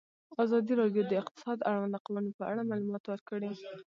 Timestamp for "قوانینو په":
2.05-2.43